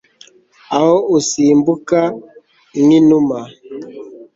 [0.75, 1.99] Aho usimbuka
[2.83, 3.39] nkinuma